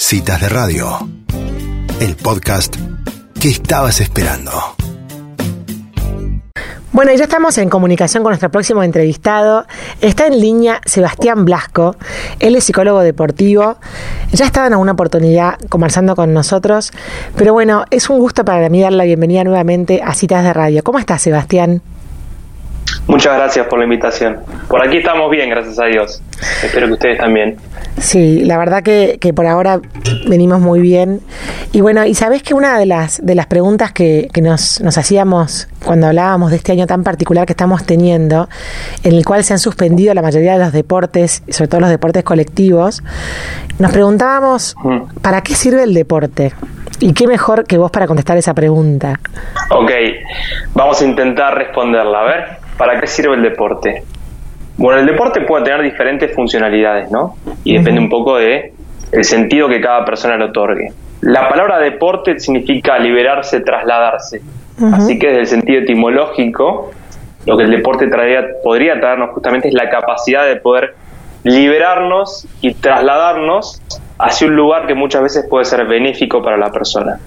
Citas 0.00 0.40
de 0.40 0.48
Radio, 0.48 1.08
el 2.00 2.14
podcast 2.14 2.76
que 3.40 3.48
estabas 3.48 4.00
esperando. 4.00 4.52
Bueno, 6.92 7.12
ya 7.14 7.24
estamos 7.24 7.58
en 7.58 7.68
comunicación 7.68 8.22
con 8.22 8.30
nuestro 8.30 8.48
próximo 8.48 8.84
entrevistado. 8.84 9.66
Está 10.00 10.28
en 10.28 10.40
línea 10.40 10.80
Sebastián 10.86 11.44
Blasco. 11.44 11.96
Él 12.38 12.54
es 12.54 12.64
psicólogo 12.64 13.00
deportivo. 13.00 13.78
Ya 14.32 14.46
estaba 14.46 14.68
en 14.68 14.74
alguna 14.74 14.92
oportunidad 14.92 15.58
conversando 15.68 16.14
con 16.14 16.32
nosotros. 16.32 16.92
Pero 17.36 17.52
bueno, 17.52 17.84
es 17.90 18.08
un 18.08 18.20
gusto 18.20 18.44
para 18.44 18.68
mí 18.68 18.80
dar 18.80 18.92
la 18.92 19.04
bienvenida 19.04 19.42
nuevamente 19.42 20.00
a 20.02 20.14
Citas 20.14 20.44
de 20.44 20.52
Radio. 20.52 20.84
¿Cómo 20.84 21.00
estás, 21.00 21.22
Sebastián? 21.22 21.82
Muchas 23.08 23.36
gracias 23.36 23.66
por 23.66 23.78
la 23.78 23.86
invitación. 23.86 24.38
Por 24.68 24.86
aquí 24.86 24.98
estamos 24.98 25.30
bien, 25.30 25.48
gracias 25.48 25.78
a 25.80 25.86
Dios. 25.86 26.22
Espero 26.62 26.86
que 26.88 26.92
ustedes 26.92 27.18
también. 27.18 27.56
Sí, 27.98 28.44
la 28.44 28.58
verdad 28.58 28.82
que, 28.82 29.18
por 29.34 29.46
ahora 29.46 29.80
venimos 30.28 30.60
muy 30.60 30.80
bien. 30.80 31.20
Y 31.72 31.80
bueno, 31.80 32.04
y 32.04 32.14
sabes 32.14 32.42
que 32.42 32.52
una 32.52 32.78
de 32.78 32.84
las, 32.84 33.24
de 33.24 33.34
las 33.34 33.46
preguntas 33.46 33.92
que, 33.92 34.28
que 34.32 34.42
nos, 34.42 34.82
nos 34.82 34.98
hacíamos 34.98 35.68
cuando 35.84 36.06
hablábamos 36.06 36.50
de 36.50 36.58
este 36.58 36.72
año 36.72 36.86
tan 36.86 37.02
particular 37.02 37.46
que 37.46 37.54
estamos 37.54 37.84
teniendo, 37.84 38.48
en 39.02 39.14
el 39.14 39.24
cual 39.24 39.42
se 39.42 39.54
han 39.54 39.58
suspendido 39.58 40.12
la 40.12 40.20
mayoría 40.20 40.52
de 40.52 40.58
los 40.58 40.72
deportes, 40.72 41.42
sobre 41.48 41.68
todo 41.68 41.80
los 41.80 41.90
deportes 41.90 42.24
colectivos, 42.24 43.02
nos 43.78 43.90
preguntábamos, 43.92 44.76
¿para 45.22 45.40
qué 45.40 45.54
sirve 45.54 45.84
el 45.84 45.94
deporte? 45.94 46.52
¿Y 47.00 47.14
qué 47.14 47.26
mejor 47.26 47.64
que 47.64 47.78
vos 47.78 47.90
para 47.90 48.06
contestar 48.06 48.36
esa 48.36 48.52
pregunta? 48.52 49.20
Ok, 49.70 49.90
vamos 50.74 51.00
a 51.00 51.04
intentar 51.04 51.56
responderla. 51.56 52.20
A 52.20 52.24
ver, 52.24 52.67
¿para 52.78 52.98
qué 52.98 53.06
sirve 53.06 53.34
el 53.34 53.42
deporte? 53.42 54.04
Bueno, 54.78 55.00
el 55.00 55.06
deporte 55.06 55.40
puede 55.42 55.64
tener 55.64 55.82
diferentes 55.82 56.34
funcionalidades, 56.34 57.10
¿no? 57.10 57.34
Y 57.64 57.76
depende 57.76 58.00
un 58.00 58.08
poco 58.08 58.38
de 58.38 58.72
el 59.10 59.24
sentido 59.24 59.68
que 59.68 59.80
cada 59.80 60.04
persona 60.04 60.36
le 60.36 60.44
otorgue. 60.44 60.92
La 61.20 61.48
palabra 61.48 61.80
deporte 61.80 62.38
significa 62.38 62.98
liberarse, 62.98 63.60
trasladarse. 63.60 64.40
Así 64.92 65.18
que 65.18 65.26
desde 65.26 65.40
el 65.40 65.46
sentido 65.46 65.80
etimológico, 65.80 66.92
lo 67.44 67.56
que 67.56 67.64
el 67.64 67.70
deporte 67.70 68.06
traería, 68.06 68.44
podría 68.62 69.00
traernos 69.00 69.30
justamente 69.30 69.66
es 69.66 69.74
la 69.74 69.90
capacidad 69.90 70.46
de 70.46 70.56
poder 70.56 70.94
liberarnos 71.42 72.46
y 72.60 72.74
trasladarnos 72.74 73.82
hacia 74.18 74.46
un 74.48 74.56
lugar 74.56 74.86
que 74.86 74.94
muchas 74.94 75.22
veces 75.22 75.46
puede 75.48 75.64
ser 75.64 75.86
benéfico 75.86 76.42
para 76.42 76.56
la 76.56 76.70
persona. 76.70 77.18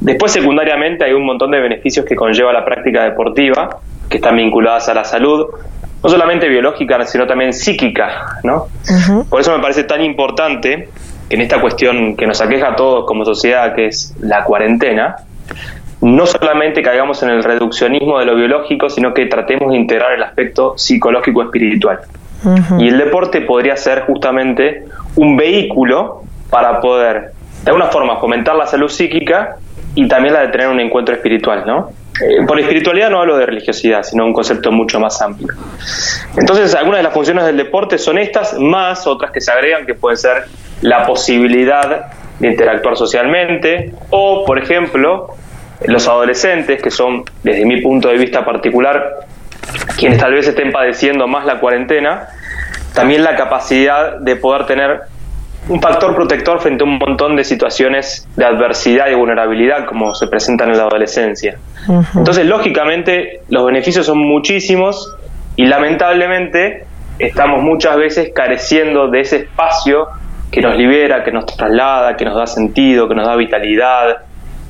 Después, 0.00 0.32
secundariamente, 0.32 1.04
hay 1.04 1.12
un 1.12 1.26
montón 1.26 1.50
de 1.50 1.60
beneficios 1.60 2.06
que 2.06 2.14
conlleva 2.14 2.52
la 2.52 2.64
práctica 2.64 3.04
deportiva, 3.04 3.80
que 4.08 4.18
están 4.18 4.36
vinculadas 4.36 4.88
a 4.88 4.94
la 4.94 5.04
salud, 5.04 5.46
no 6.02 6.08
solamente 6.08 6.48
biológica, 6.48 7.04
sino 7.04 7.26
también 7.26 7.52
psíquica, 7.52 8.38
¿no? 8.42 8.66
Por 9.28 9.40
eso 9.40 9.54
me 9.56 9.62
parece 9.62 9.84
tan 9.84 10.02
importante 10.02 10.88
que 11.28 11.36
en 11.36 11.42
esta 11.42 11.60
cuestión 11.60 12.16
que 12.16 12.26
nos 12.26 12.40
aqueja 12.40 12.70
a 12.70 12.76
todos 12.76 13.04
como 13.06 13.24
sociedad, 13.24 13.74
que 13.74 13.86
es 13.86 14.14
la 14.20 14.44
cuarentena, 14.44 15.16
no 16.02 16.26
solamente 16.26 16.82
caigamos 16.82 17.22
en 17.22 17.30
el 17.30 17.44
reduccionismo 17.44 18.18
de 18.18 18.26
lo 18.26 18.34
biológico, 18.34 18.90
sino 18.90 19.14
que 19.14 19.26
tratemos 19.26 19.70
de 19.70 19.78
integrar 19.78 20.12
el 20.12 20.22
aspecto 20.22 20.74
psicológico 20.76 21.42
espiritual. 21.42 22.00
Y 22.78 22.88
el 22.88 22.98
deporte 22.98 23.40
podría 23.42 23.76
ser 23.76 24.00
justamente 24.00 24.84
un 25.16 25.36
vehículo 25.36 26.22
para 26.50 26.80
poder, 26.80 27.32
de 27.64 27.70
alguna 27.70 27.86
forma, 27.86 28.18
fomentar 28.18 28.56
la 28.56 28.66
salud 28.66 28.88
psíquica 28.88 29.56
y 29.94 30.08
también 30.08 30.34
la 30.34 30.40
de 30.40 30.48
tener 30.48 30.68
un 30.68 30.80
encuentro 30.80 31.14
espiritual, 31.14 31.64
¿no? 31.66 31.90
Eh, 32.20 32.44
por 32.46 32.58
espiritualidad 32.60 33.10
no 33.10 33.20
hablo 33.20 33.36
de 33.36 33.46
religiosidad, 33.46 34.02
sino 34.02 34.24
un 34.24 34.32
concepto 34.32 34.70
mucho 34.70 35.00
más 35.00 35.20
amplio. 35.22 35.48
Entonces, 36.36 36.74
algunas 36.74 36.98
de 36.98 37.04
las 37.04 37.14
funciones 37.14 37.44
del 37.44 37.56
deporte 37.56 37.98
son 37.98 38.18
estas, 38.18 38.58
más 38.58 39.06
otras 39.06 39.30
que 39.30 39.40
se 39.40 39.50
agregan 39.50 39.86
que 39.86 39.94
pueden 39.94 40.18
ser 40.18 40.44
la 40.82 41.06
posibilidad 41.06 42.12
de 42.38 42.48
interactuar 42.48 42.96
socialmente 42.96 43.94
o, 44.10 44.44
por 44.44 44.58
ejemplo, 44.58 45.28
los 45.86 46.06
adolescentes, 46.06 46.82
que 46.82 46.90
son, 46.90 47.24
desde 47.42 47.64
mi 47.64 47.80
punto 47.80 48.08
de 48.08 48.18
vista 48.18 48.44
particular, 48.44 49.26
quienes 49.96 50.18
tal 50.18 50.32
vez 50.32 50.46
estén 50.46 50.70
padeciendo 50.70 51.26
más 51.26 51.46
la 51.46 51.60
cuarentena, 51.60 52.28
también 52.94 53.24
la 53.24 53.36
capacidad 53.36 54.18
de 54.18 54.36
poder 54.36 54.66
tener 54.66 55.00
un 55.68 55.80
factor 55.80 56.14
protector 56.14 56.60
frente 56.60 56.82
a 56.82 56.86
un 56.86 56.98
montón 56.98 57.36
de 57.36 57.44
situaciones 57.44 58.28
de 58.36 58.44
adversidad 58.44 59.08
y 59.10 59.14
vulnerabilidad 59.14 59.84
como 59.86 60.14
se 60.14 60.26
presentan 60.26 60.70
en 60.70 60.76
la 60.76 60.84
adolescencia. 60.84 61.56
Entonces, 62.14 62.46
lógicamente, 62.46 63.42
los 63.48 63.64
beneficios 63.64 64.06
son 64.06 64.18
muchísimos 64.18 65.16
y 65.56 65.66
lamentablemente 65.66 66.86
estamos 67.18 67.62
muchas 67.62 67.96
veces 67.96 68.32
careciendo 68.34 69.08
de 69.08 69.20
ese 69.20 69.36
espacio 69.36 70.08
que 70.50 70.60
nos 70.60 70.76
libera, 70.76 71.22
que 71.22 71.30
nos 71.30 71.46
traslada, 71.46 72.16
que 72.16 72.24
nos 72.24 72.34
da 72.34 72.46
sentido, 72.46 73.08
que 73.08 73.14
nos 73.14 73.26
da 73.26 73.36
vitalidad, 73.36 74.22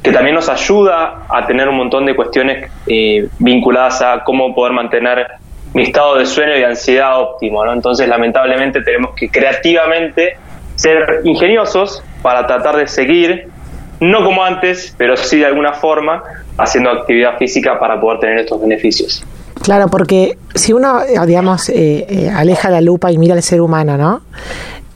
que 0.02 0.12
también 0.12 0.34
nos 0.34 0.48
ayuda 0.48 1.22
a 1.28 1.46
tener 1.46 1.68
un 1.68 1.76
montón 1.76 2.04
de 2.04 2.14
cuestiones 2.14 2.70
eh, 2.86 3.28
vinculadas 3.38 4.02
a 4.02 4.22
cómo 4.24 4.54
poder 4.54 4.72
mantener 4.72 5.26
mi 5.74 5.84
estado 5.84 6.16
de 6.16 6.26
sueño 6.26 6.56
y 6.56 6.64
ansiedad 6.64 7.18
óptimo. 7.18 7.64
¿no? 7.64 7.72
Entonces, 7.72 8.06
lamentablemente, 8.08 8.82
tenemos 8.82 9.14
que 9.14 9.28
creativamente 9.30 10.36
ser 10.82 11.20
ingeniosos 11.24 12.02
para 12.22 12.46
tratar 12.46 12.76
de 12.76 12.88
seguir, 12.88 13.48
no 14.00 14.24
como 14.24 14.42
antes, 14.42 14.94
pero 14.98 15.16
sí 15.16 15.38
de 15.38 15.46
alguna 15.46 15.74
forma, 15.74 16.22
haciendo 16.58 16.90
actividad 16.90 17.38
física 17.38 17.78
para 17.78 18.00
poder 18.00 18.18
tener 18.20 18.38
estos 18.38 18.60
beneficios. 18.60 19.24
Claro, 19.62 19.88
porque 19.88 20.38
si 20.54 20.72
uno, 20.72 21.00
digamos, 21.24 21.68
eh, 21.68 22.06
eh, 22.08 22.30
aleja 22.34 22.68
la 22.68 22.80
lupa 22.80 23.12
y 23.12 23.18
mira 23.18 23.34
al 23.34 23.42
ser 23.42 23.60
humano, 23.60 23.96
¿no? 23.96 24.22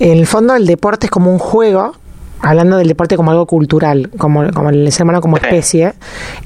En 0.01 0.19
el 0.19 0.27
fondo 0.27 0.57
el 0.57 0.67
deporte 0.67 1.07
es 1.07 1.11
como 1.11 1.31
un 1.31 1.39
juego 1.39 1.95
hablando 2.41 2.77
del 2.77 2.89
deporte 2.89 3.17
como 3.17 3.31
algo 3.31 3.47
cultural, 3.47 4.11
como, 4.19 4.51
como 4.53 4.71
el 4.71 4.91
ser 4.93 5.05
humano 5.05 5.21
como 5.21 5.37
especie, 5.37 5.95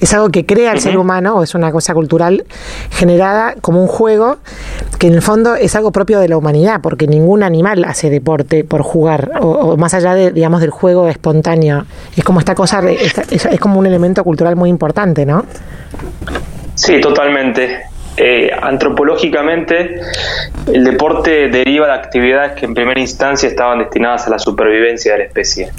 es 0.00 0.14
algo 0.14 0.30
que 0.30 0.46
crea 0.46 0.72
el 0.72 0.80
ser 0.80 0.96
humano, 0.96 1.36
o 1.36 1.42
es 1.42 1.54
una 1.54 1.72
cosa 1.72 1.94
cultural 1.94 2.44
generada 2.90 3.54
como 3.60 3.82
un 3.82 3.88
juego, 3.88 4.38
que 5.00 5.06
en 5.06 5.14
el 5.14 5.22
fondo 5.22 5.54
es 5.54 5.74
algo 5.76 5.92
propio 5.92 6.20
de 6.20 6.28
la 6.28 6.36
humanidad, 6.36 6.82
porque 6.82 7.06
ningún 7.06 7.42
animal 7.42 7.84
hace 7.86 8.10
deporte 8.10 8.64
por 8.64 8.82
jugar, 8.82 9.30
o, 9.40 9.78
más 9.78 9.94
allá 9.94 10.14
de, 10.14 10.30
digamos, 10.30 10.60
del 10.60 10.68
juego 10.68 11.08
espontáneo. 11.08 11.86
Es 12.14 12.22
como 12.22 12.38
esta 12.38 12.54
cosa, 12.54 12.82
es, 12.90 13.16
es 13.16 13.60
como 13.60 13.78
un 13.78 13.86
elemento 13.86 14.22
cultural 14.22 14.56
muy 14.56 14.68
importante, 14.68 15.24
¿no? 15.24 15.46
Sí, 16.74 17.00
totalmente. 17.00 17.84
Eh, 18.18 18.50
antropológicamente 18.60 20.02
el 20.70 20.84
deporte 20.84 21.48
deriva 21.48 21.86
de 21.86 21.94
actividades 21.94 22.52
que 22.52 22.66
en 22.66 22.74
primera 22.74 23.00
instancia 23.00 23.48
estaban 23.48 23.78
destinadas 23.78 24.26
a 24.26 24.30
la 24.30 24.38
supervivencia 24.38 25.12
de 25.12 25.18
la 25.18 25.24
especie. 25.24 25.70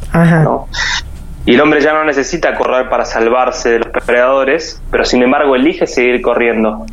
Y 1.45 1.53
el 1.53 1.61
hombre 1.61 1.81
ya 1.81 1.93
no 1.93 2.03
necesita 2.05 2.55
correr 2.55 2.89
para 2.89 3.05
salvarse 3.05 3.69
de 3.69 3.79
los 3.79 3.93
depredadores, 3.93 4.81
pero 4.89 5.05
sin 5.05 5.21
embargo 5.21 5.55
elige 5.55 5.85
seguir 5.85 6.23
corriendo. 6.23 6.88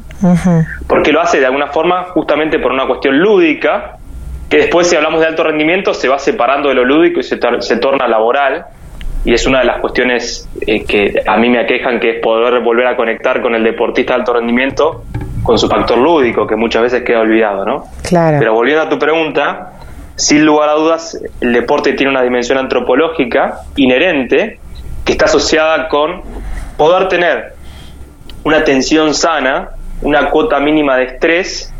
Porque 0.87 1.13
lo 1.13 1.21
hace 1.21 1.41
de 1.41 1.47
alguna 1.47 1.69
forma 1.69 2.05
justamente 2.05 2.59
por 2.59 2.73
una 2.73 2.87
cuestión 2.87 3.19
lúdica, 3.19 3.97
que 4.49 4.59
después 4.59 4.89
si 4.89 4.97
hablamos 4.97 5.21
de 5.21 5.27
alto 5.27 5.45
rendimiento 5.45 5.95
se 5.95 6.09
va 6.09 6.19
separando 6.19 6.69
de 6.69 6.75
lo 6.75 6.85
lúdico 6.85 7.21
y 7.21 7.23
se, 7.23 7.39
se 7.61 7.77
torna 7.77 8.09
laboral 8.09 8.67
y 9.25 9.35
es 9.35 9.47
una 9.47 9.61
de 9.61 9.67
las 9.67 9.81
cuestiones 9.81 10.49
eh, 10.67 10.85
que 10.85 11.23
a 11.27 11.37
mí 11.37 11.51
me 11.51 11.61
aquejan, 11.61 12.01
que 12.01 12.17
es 12.17 12.23
poder 12.23 12.61
volver 12.63 12.87
a 12.87 12.97
conectar 12.97 13.43
con 13.43 13.55
el 13.55 13.63
deportista 13.63 14.15
de 14.15 14.21
alto 14.21 14.33
rendimiento 14.33 15.05
con 15.43 15.59
su 15.59 15.69
factor 15.69 15.99
lúdico, 15.99 16.47
que 16.47 16.57
muchas 16.57 16.83
veces 16.83 17.03
queda 17.03 17.21
olvidado, 17.21 17.65
¿no? 17.65 17.85
Claro. 18.03 18.39
Pero 18.39 18.55
volviendo 18.55 18.83
a 18.85 18.89
tu 18.89 18.99
pregunta, 18.99 19.73
sin 20.15 20.45
lugar 20.45 20.69
a 20.69 20.73
dudas, 20.75 21.21
el 21.41 21.53
deporte 21.53 21.93
tiene 21.93 22.11
una 22.11 22.23
dimensión 22.23 22.59
antropológica 22.59 23.61
inherente 23.77 24.61
que 25.05 25.13
está 25.13 25.27
asociada 25.27 25.89
con 25.89 26.23
poder 26.77 27.09
tener 27.09 27.55
una 28.45 28.65
tensión 28.65 29.15
sana, 29.15 29.71
una 30.03 30.31
cuota 30.31 30.61
mínima 30.61 30.97
de 30.97 31.05
estrés 31.05 31.73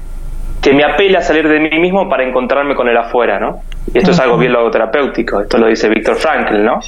que 0.61 0.73
me 0.73 0.85
apela 0.85 1.21
a 1.21 1.23
salir 1.23 1.49
de 1.49 1.61
mí 1.61 1.79
mismo 1.79 2.09
para 2.09 2.25
encontrarme 2.25 2.75
con 2.75 2.89
el 2.89 2.97
afuera, 2.97 3.39
¿no? 3.39 3.63
Y 3.93 3.99
esto 3.99 4.11
es 4.11 4.21
algo 4.21 4.37
bien 4.37 4.53
logoterapéutico, 4.53 5.41
esto 5.41 5.59
lo 5.59 5.69
dice 5.69 5.89
Víctor 5.89 6.17
Frankl, 6.17 6.63
¿no? 6.65 6.81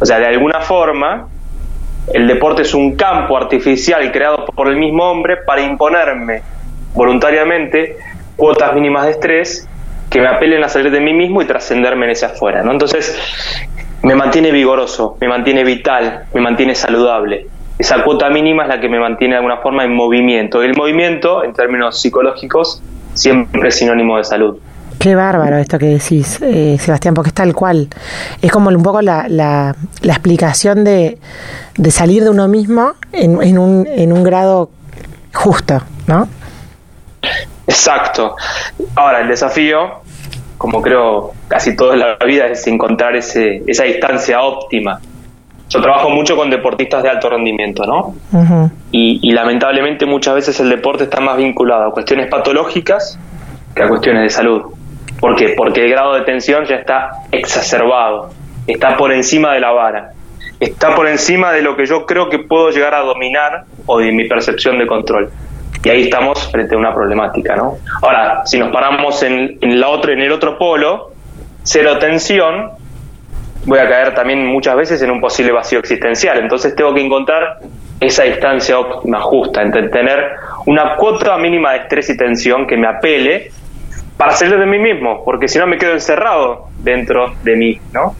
O 0.00 0.06
sea, 0.06 0.18
de 0.18 0.26
alguna 0.26 0.60
forma, 0.60 1.28
el 2.12 2.26
deporte 2.26 2.62
es 2.62 2.74
un 2.74 2.96
campo 2.96 3.36
artificial 3.36 4.10
creado 4.12 4.46
por 4.46 4.68
el 4.68 4.76
mismo 4.76 5.04
hombre 5.04 5.38
para 5.44 5.62
imponerme 5.62 6.42
voluntariamente 6.94 7.96
cuotas 8.36 8.72
mínimas 8.74 9.04
de 9.06 9.10
estrés 9.10 9.68
que 10.08 10.20
me 10.20 10.28
apelen 10.28 10.64
a 10.64 10.68
salir 10.68 10.90
de 10.90 11.00
mí 11.00 11.12
mismo 11.12 11.42
y 11.42 11.44
trascenderme 11.44 12.06
en 12.06 12.12
ese 12.12 12.26
afuera, 12.26 12.62
¿no? 12.62 12.72
Entonces, 12.72 13.18
me 14.02 14.14
mantiene 14.14 14.50
vigoroso, 14.52 15.18
me 15.20 15.28
mantiene 15.28 15.64
vital, 15.64 16.24
me 16.32 16.40
mantiene 16.40 16.74
saludable. 16.74 17.46
Esa 17.78 18.02
cuota 18.02 18.28
mínima 18.28 18.64
es 18.64 18.68
la 18.68 18.80
que 18.80 18.88
me 18.88 18.98
mantiene 18.98 19.34
de 19.34 19.38
alguna 19.38 19.58
forma 19.58 19.84
en 19.84 19.94
movimiento. 19.94 20.62
Y 20.62 20.66
el 20.66 20.76
movimiento, 20.76 21.44
en 21.44 21.52
términos 21.52 22.00
psicológicos, 22.00 22.82
siempre 23.14 23.68
es 23.68 23.76
sinónimo 23.76 24.16
de 24.16 24.24
salud. 24.24 24.58
Qué 24.98 25.14
bárbaro 25.14 25.56
esto 25.58 25.78
que 25.78 25.86
decís, 25.86 26.40
eh, 26.42 26.76
Sebastián, 26.80 27.14
porque 27.14 27.28
es 27.28 27.34
tal 27.34 27.54
cual. 27.54 27.88
Es 28.42 28.50
como 28.50 28.68
un 28.70 28.82
poco 28.82 29.00
la, 29.00 29.26
la, 29.28 29.76
explicación 30.02 30.82
de, 30.82 31.18
de, 31.76 31.90
salir 31.92 32.24
de 32.24 32.30
uno 32.30 32.48
mismo 32.48 32.94
en, 33.12 33.40
en, 33.40 33.58
un, 33.58 33.86
en 33.86 34.12
un 34.12 34.24
grado 34.24 34.70
justo, 35.32 35.80
¿no? 36.08 36.28
Exacto. 37.68 38.34
Ahora, 38.96 39.20
el 39.20 39.28
desafío 39.28 40.02
como 40.58 40.82
creo 40.82 41.32
casi 41.46 41.76
toda 41.76 41.96
la 41.96 42.16
vida, 42.26 42.48
es 42.48 42.66
encontrar 42.66 43.16
ese, 43.16 43.62
esa 43.66 43.84
distancia 43.84 44.42
óptima. 44.42 45.00
Yo 45.68 45.82
trabajo 45.82 46.08
mucho 46.10 46.34
con 46.34 46.48
deportistas 46.50 47.02
de 47.02 47.10
alto 47.10 47.28
rendimiento, 47.28 47.84
¿no? 47.84 48.14
y, 48.90 49.20
y, 49.22 49.32
lamentablemente 49.32 50.06
muchas 50.06 50.34
veces 50.34 50.58
el 50.60 50.70
deporte 50.70 51.04
está 51.04 51.20
más 51.20 51.36
vinculado 51.36 51.88
a 51.88 51.92
cuestiones 51.92 52.28
patológicas 52.30 53.18
que 53.74 53.82
a 53.82 53.88
cuestiones 53.88 54.22
de 54.22 54.30
salud. 54.30 54.62
¿Por 55.20 55.36
qué? 55.36 55.50
Porque 55.56 55.84
el 55.84 55.90
grado 55.90 56.14
de 56.14 56.22
tensión 56.22 56.64
ya 56.64 56.76
está 56.76 57.10
exacerbado, 57.32 58.30
está 58.66 58.96
por 58.96 59.12
encima 59.12 59.52
de 59.52 59.60
la 59.60 59.72
vara, 59.72 60.12
está 60.60 60.94
por 60.94 61.08
encima 61.08 61.52
de 61.52 61.62
lo 61.62 61.76
que 61.76 61.86
yo 61.86 62.06
creo 62.06 62.28
que 62.28 62.38
puedo 62.38 62.70
llegar 62.70 62.94
a 62.94 63.00
dominar 63.00 63.64
o 63.86 63.98
de 63.98 64.12
mi 64.12 64.28
percepción 64.28 64.78
de 64.78 64.86
control. 64.86 65.30
Y 65.84 65.88
ahí 65.88 66.02
estamos 66.02 66.50
frente 66.50 66.74
a 66.74 66.78
una 66.78 66.92
problemática, 66.92 67.54
¿no? 67.56 67.78
Ahora, 68.02 68.42
si 68.44 68.58
nos 68.58 68.72
paramos 68.72 69.22
en, 69.22 69.58
la 69.60 69.88
otra, 69.88 70.12
en 70.12 70.20
el 70.20 70.32
otro 70.32 70.58
polo, 70.58 71.12
cero 71.62 71.98
tensión, 71.98 72.70
voy 73.68 73.78
a 73.78 73.88
caer 73.88 74.14
también 74.14 74.46
muchas 74.46 74.74
veces 74.76 75.02
en 75.02 75.10
un 75.10 75.20
posible 75.20 75.52
vacío 75.52 75.78
existencial. 75.78 76.38
Entonces 76.38 76.74
tengo 76.74 76.94
que 76.94 77.04
encontrar 77.04 77.58
esa 78.00 78.24
distancia 78.24 78.78
óptima, 78.78 79.20
justa, 79.20 79.60
entre 79.60 79.88
tener 79.90 80.36
una 80.66 80.96
cuota 80.96 81.36
mínima 81.36 81.72
de 81.72 81.78
estrés 81.80 82.08
y 82.08 82.16
tensión 82.16 82.66
que 82.66 82.76
me 82.76 82.88
apele 82.88 83.50
para 84.16 84.32
salir 84.32 84.58
de 84.58 84.66
mí 84.66 84.78
mismo, 84.78 85.22
porque 85.24 85.46
si 85.46 85.58
no 85.58 85.66
me 85.66 85.76
quedo 85.76 85.92
encerrado 85.92 86.68
dentro 86.78 87.34
de 87.44 87.56
mí, 87.56 87.78
¿no? 87.92 88.16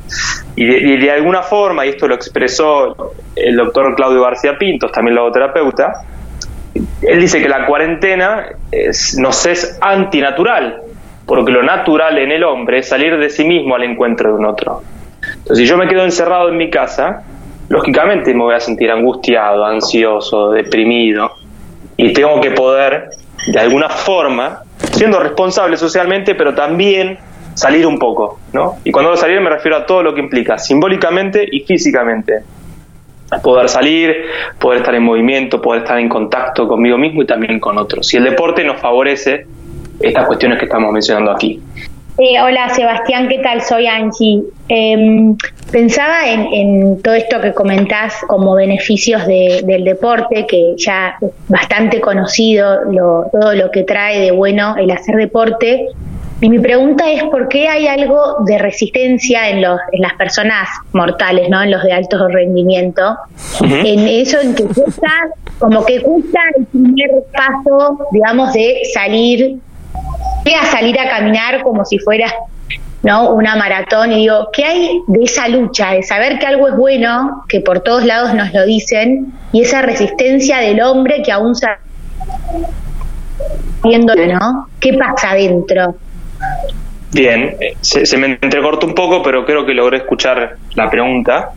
Y 0.54 0.96
de, 0.96 1.10
alguna 1.10 1.42
forma, 1.42 1.86
y 1.86 1.90
esto 1.90 2.06
lo 2.06 2.14
expresó 2.14 3.12
el 3.34 3.56
doctor 3.56 3.94
Claudio 3.96 4.22
García 4.22 4.56
Pintos, 4.58 4.92
también 4.92 5.16
logoterapeuta, 5.16 6.04
él 7.02 7.20
dice 7.20 7.40
que 7.40 7.48
la 7.48 7.66
cuarentena 7.66 8.46
es, 8.70 9.16
nos 9.18 9.46
es 9.46 9.78
antinatural, 9.80 10.82
porque 11.26 11.50
lo 11.50 11.62
natural 11.62 12.18
en 12.18 12.32
el 12.32 12.44
hombre 12.44 12.78
es 12.78 12.88
salir 12.88 13.16
de 13.16 13.30
sí 13.30 13.44
mismo 13.44 13.74
al 13.74 13.84
encuentro 13.84 14.30
de 14.30 14.38
un 14.38 14.46
otro. 14.46 14.82
Entonces, 15.48 15.64
si 15.64 15.70
yo 15.70 15.78
me 15.78 15.88
quedo 15.88 16.04
encerrado 16.04 16.50
en 16.50 16.58
mi 16.58 16.68
casa, 16.68 17.22
lógicamente 17.70 18.34
me 18.34 18.42
voy 18.42 18.54
a 18.54 18.60
sentir 18.60 18.90
angustiado, 18.90 19.64
ansioso, 19.64 20.50
deprimido, 20.50 21.30
y 21.96 22.12
tengo 22.12 22.38
que 22.42 22.50
poder, 22.50 23.08
de 23.46 23.58
alguna 23.58 23.88
forma, 23.88 24.60
siendo 24.92 25.18
responsable 25.18 25.78
socialmente, 25.78 26.34
pero 26.34 26.54
también 26.54 27.16
salir 27.54 27.86
un 27.86 27.98
poco, 27.98 28.38
¿no? 28.52 28.74
Y 28.84 28.92
cuando 28.92 29.08
hablo 29.08 29.18
salir 29.18 29.40
me 29.40 29.48
refiero 29.48 29.78
a 29.78 29.86
todo 29.86 30.02
lo 30.02 30.14
que 30.14 30.20
implica, 30.20 30.58
simbólicamente 30.58 31.48
y 31.50 31.60
físicamente 31.60 32.42
poder 33.42 33.70
salir, 33.70 34.16
poder 34.58 34.80
estar 34.80 34.94
en 34.94 35.02
movimiento, 35.02 35.62
poder 35.62 35.80
estar 35.80 35.98
en 35.98 36.10
contacto 36.10 36.68
conmigo 36.68 36.98
mismo 36.98 37.22
y 37.22 37.26
también 37.26 37.58
con 37.58 37.78
otros. 37.78 38.12
Y 38.12 38.18
el 38.18 38.24
deporte 38.24 38.64
nos 38.64 38.78
favorece 38.82 39.46
estas 39.98 40.26
cuestiones 40.26 40.58
que 40.58 40.66
estamos 40.66 40.92
mencionando 40.92 41.30
aquí. 41.30 41.58
Eh, 42.18 42.38
hola 42.42 42.68
Sebastián, 42.68 43.28
¿qué 43.28 43.38
tal? 43.38 43.62
Soy 43.62 43.86
Angie. 43.86 44.42
Em, 44.68 45.36
pensaba 45.70 46.28
en, 46.28 47.00
todo 47.02 47.14
esto 47.14 47.40
que 47.40 47.54
comentás 47.54 48.14
como 48.26 48.54
beneficios 48.54 49.26
del 49.26 49.84
deporte, 49.84 50.46
que 50.46 50.74
ya 50.76 51.16
es 51.20 51.30
bastante 51.48 52.00
conocido 52.00 52.80
todo 53.32 53.54
lo 53.54 53.70
que 53.70 53.84
trae 53.84 54.20
de 54.20 54.30
bueno 54.30 54.76
el 54.76 54.90
hacer 54.90 55.16
deporte, 55.16 55.88
y 56.40 56.50
mi 56.50 56.60
pregunta 56.60 57.10
es 57.10 57.24
por 57.24 57.48
qué 57.48 57.66
hay 57.66 57.88
algo 57.88 58.36
de 58.46 58.58
resistencia 58.58 59.48
en, 59.48 59.60
los, 59.60 59.80
en 59.90 60.02
las 60.02 60.14
personas 60.14 60.68
mortales, 60.92 61.48
¿no? 61.48 61.62
En 61.62 61.72
los 61.72 61.82
de 61.82 61.92
alto 61.92 62.28
rendimiento. 62.28 63.16
En 63.60 64.06
eso 64.06 64.38
en 64.40 64.54
que 64.54 64.64
cuesta, 64.64 65.10
como 65.58 65.84
que 65.84 65.98
gusta 65.98 66.38
el 66.56 66.66
primer 66.66 67.10
paso, 67.32 68.06
digamos, 68.12 68.52
de 68.52 68.82
salir, 68.94 69.58
a 70.60 70.66
salir 70.66 70.98
a 71.00 71.08
caminar 71.08 71.62
como 71.64 71.84
si 71.84 71.98
fuera 71.98 72.32
¿no? 73.02 73.30
una 73.30 73.56
maratón 73.56 74.12
y 74.12 74.16
digo, 74.16 74.48
¿qué 74.52 74.64
hay 74.64 75.00
de 75.06 75.24
esa 75.24 75.48
lucha, 75.48 75.92
de 75.92 76.02
saber 76.02 76.38
que 76.38 76.46
algo 76.46 76.68
es 76.68 76.76
bueno, 76.76 77.44
que 77.48 77.60
por 77.60 77.80
todos 77.80 78.04
lados 78.04 78.34
nos 78.34 78.52
lo 78.52 78.64
dicen, 78.66 79.32
y 79.52 79.62
esa 79.62 79.82
resistencia 79.82 80.58
del 80.58 80.80
hombre 80.82 81.22
que 81.22 81.32
aún 81.32 81.54
viendo, 83.84 84.14
¿no? 84.14 84.68
¿Qué 84.80 84.94
pasa 84.94 85.30
adentro? 85.30 85.94
Bien, 87.12 87.56
se, 87.80 88.16
me 88.18 88.38
entrecortó 88.40 88.86
un 88.86 88.94
poco, 88.94 89.22
pero 89.22 89.44
creo 89.44 89.64
que 89.64 89.72
logré 89.72 89.98
escuchar 89.98 90.56
la 90.74 90.90
pregunta 90.90 91.52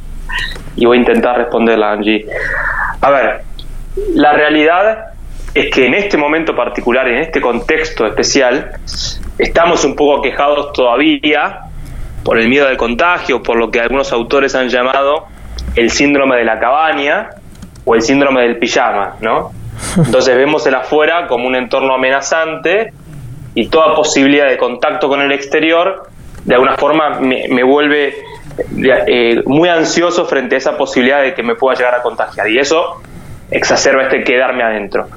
y 0.76 0.86
voy 0.86 0.98
a 0.98 1.02
intentar 1.02 1.38
responderla, 1.38 1.92
Angie. 1.92 2.26
A 3.02 3.10
ver, 3.10 3.42
la 4.14 4.32
realidad 4.32 5.12
es 5.54 5.70
que 5.74 5.88
en 5.88 5.96
este 5.96 6.18
momento 6.18 6.56
particular, 6.56 7.08
en 7.10 7.18
este 7.18 7.42
contexto 7.42 8.06
especial, 8.08 8.72
estamos 9.38 9.84
un 9.86 9.96
poco 9.96 10.22
quejados 10.22 10.74
todavía 10.74 11.62
por 12.24 12.40
el 12.40 12.50
miedo 12.50 12.68
del 12.68 12.78
contagio, 12.78 13.42
por 13.42 13.58
lo 13.58 13.72
que 13.72 13.80
algunos 13.80 14.12
autores 14.12 14.56
han 14.56 14.70
llamado 14.70 15.26
el 15.76 15.90
síndrome 15.90 16.38
de 16.38 16.46
la 16.46 16.60
cabaña 16.60 17.30
o 17.86 17.96
el 17.96 18.02
síndrome 18.02 18.42
del 18.42 18.58
pijama, 18.58 19.16
¿no? 19.22 19.52
Entonces 19.98 20.36
vemos 20.36 20.66
el 20.68 20.76
afuera 20.76 21.28
como 21.28 21.48
un 21.48 21.56
entorno 21.56 21.96
amenazante 21.96 22.94
y 23.56 23.68
toda 23.68 23.96
posibilidad 23.96 24.48
de 24.48 24.58
contacto 24.58 25.10
con 25.10 25.22
el 25.22 25.32
exterior 25.32 26.12
de 26.46 26.56
alguna 26.56 26.76
forma 26.78 27.20
me, 27.20 27.64
vuelve 27.64 28.16
eh, 29.08 29.42
muy 29.46 29.70
ansioso 29.70 30.26
frente 30.26 30.56
a 30.56 30.58
esa 30.58 30.78
posibilidad 30.78 31.22
de 31.22 31.34
que 31.34 31.44
me 31.44 31.56
pueda 31.56 31.78
llegar 31.78 31.96
a 31.96 32.02
contagiar 32.02 32.50
y 32.50 32.60
eso 32.60 33.02
exacerba 33.52 34.04
este 34.04 34.24
quedarme 34.24 34.64
adentro. 34.64 35.08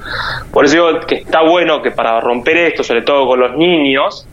Por 0.51 0.65
eso 0.65 0.73
digo 0.75 0.99
que 1.07 1.15
está 1.15 1.41
bueno 1.41 1.81
que 1.81 1.91
para 1.91 2.19
romper 2.19 2.57
esto, 2.57 2.83
sobre 2.83 3.01
todo 3.01 3.25
con 3.25 3.39
los 3.39 3.55
niños, 3.55 4.27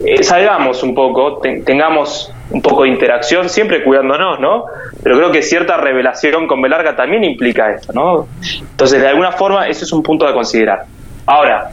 eh, 0.00 0.22
salgamos 0.22 0.82
un 0.82 0.94
poco, 0.94 1.40
tengamos 1.40 2.32
un 2.50 2.62
poco 2.62 2.84
de 2.84 2.90
interacción, 2.90 3.48
siempre 3.48 3.82
cuidándonos, 3.82 4.40
¿no? 4.40 4.64
Pero 5.02 5.16
creo 5.16 5.32
que 5.32 5.42
cierta 5.42 5.76
revelación 5.76 6.46
con 6.46 6.62
Belarga 6.62 6.96
también 6.96 7.24
implica 7.24 7.70
esto, 7.72 7.92
¿no? 7.92 8.26
Entonces, 8.60 9.00
de 9.00 9.08
alguna 9.08 9.32
forma, 9.32 9.68
eso 9.68 9.84
es 9.84 9.92
un 9.92 10.02
punto 10.02 10.26
de 10.26 10.32
considerar. 10.32 10.84
Ahora, 11.26 11.70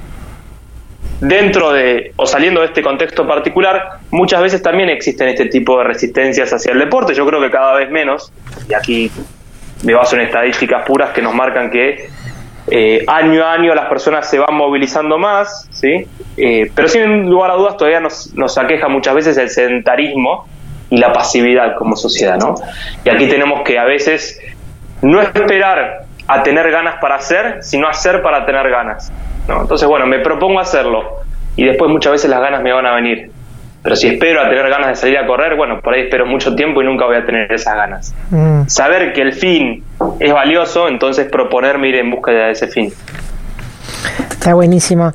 dentro 1.19 1.71
de 1.71 2.13
o 2.15 2.25
saliendo 2.25 2.61
de 2.61 2.67
este 2.67 2.81
contexto 2.81 3.27
particular, 3.27 3.99
muchas 4.11 4.41
veces 4.41 4.61
también 4.61 4.89
existen 4.89 5.27
este 5.27 5.47
tipo 5.47 5.77
de 5.77 5.83
resistencias 5.83 6.51
hacia 6.53 6.73
el 6.73 6.79
deporte. 6.79 7.13
Yo 7.13 7.25
creo 7.25 7.41
que 7.41 7.51
cada 7.51 7.75
vez 7.75 7.89
menos, 7.89 8.31
y 8.69 8.73
aquí 8.73 9.11
me 9.83 9.94
baso 9.94 10.16
en 10.16 10.24
estadísticas 10.24 10.83
puras 10.86 11.12
que 11.12 11.22
nos 11.22 11.33
marcan 11.33 11.69
que 11.69 12.10
eh, 12.68 13.04
año 13.07 13.44
a 13.44 13.54
año 13.54 13.74
las 13.74 13.88
personas 13.88 14.30
se 14.30 14.38
van 14.39 14.56
movilizando 14.56 15.18
más, 15.18 15.68
¿sí? 15.72 16.06
Eh, 16.38 16.72
pero 16.74 16.88
sin 16.88 17.30
lugar 17.30 17.51
a 17.51 17.56
dudas 17.56 17.75
todavía 17.75 18.00
nos, 18.00 18.33
nos 18.36 18.57
aqueja 18.57 18.88
muchas 18.88 19.16
veces 19.16 19.38
el 19.38 19.50
sedentarismo 19.50 20.48
y 20.89 20.98
la 20.98 21.12
pasividad 21.12 21.75
como 21.75 21.95
sociedad, 21.95 22.38
¿no? 22.38 22.56
Y 23.04 23.10
aquí 23.10 23.28
tenemos 23.28 23.62
que 23.63 23.80
a 23.80 23.86
veces 23.86 24.40
no 25.02 25.21
esperar 25.21 26.04
a 26.28 26.44
tener 26.44 26.69
ganas 26.71 26.95
para 27.02 27.16
hacer, 27.16 27.64
sino 27.64 27.88
hacer 27.88 28.21
para 28.21 28.45
tener 28.45 28.69
ganas. 28.69 29.11
Entonces, 29.47 29.88
bueno, 29.88 30.06
me 30.06 30.19
propongo 30.19 30.59
hacerlo 30.59 31.21
y 31.56 31.66
después 31.66 31.90
muchas 31.92 32.14
veces 32.14 32.30
las 32.30 32.42
ganas 32.42 32.61
me 32.61 32.71
van 32.71 32.85
a 32.85 32.95
venir. 32.95 33.31
Pero 33.83 33.95
si 33.95 34.07
espero 34.07 34.42
a 34.42 34.50
tener 34.50 34.69
ganas 34.69 34.90
de 34.90 34.95
salir 34.95 35.18
a 35.18 35.26
correr, 35.26 35.56
bueno, 35.56 35.81
por 35.81 35.94
ahí 35.94 36.02
espero 36.02 36.26
mucho 36.26 36.56
tiempo 36.56 36.81
y 36.81 36.85
nunca 36.85 37.06
voy 37.06 37.16
a 37.16 37.26
tener 37.26 37.52
esas 37.52 37.76
ganas. 37.76 38.14
Mm. 38.30 38.68
Saber 38.68 39.11
que 39.14 39.21
el 39.21 39.33
fin 39.33 39.83
es 40.19 40.33
valioso, 40.33 40.88
entonces 40.88 41.28
proponerme 41.30 41.90
ir 41.90 41.95
en 41.95 42.11
búsqueda 42.11 42.45
de 42.45 42.52
ese 42.52 42.68
fin. 42.68 42.94
Está 44.30 44.56
buenísimo. 44.56 45.11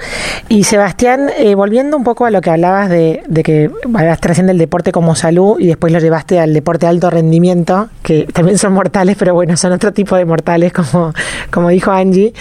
Y 0.49 0.65
Sebastián, 0.65 1.31
eh, 1.37 1.55
volviendo 1.57 1.97
un 1.97 2.05
poco 2.05 2.27
a 2.27 2.31
lo 2.31 2.41
que 2.41 2.51
hablabas 2.51 2.89
de, 2.89 3.23
de 3.27 3.43
que 3.43 3.71
vas 3.89 4.21
trasciende 4.21 4.53
el 4.53 4.59
deporte 4.59 4.93
como 4.93 5.17
salud 5.17 5.59
y 5.59 5.67
después 5.67 5.93
lo 5.93 5.99
llevaste 5.99 6.39
al 6.39 6.55
deporte 6.55 6.87
de 6.87 6.91
alto 6.91 7.11
rendimiento, 7.11 7.89
que 8.03 8.29
también 8.33 8.59
son 8.59 8.73
mortales, 8.73 9.17
pero 9.19 9.35
bueno, 9.35 9.57
son 9.57 9.73
otro 9.73 9.93
tipo 9.93 10.15
de 10.17 10.25
mortales, 10.25 10.73
como, 10.73 11.13
como 11.51 11.71
dijo 11.71 11.91
Angie. 11.91 12.33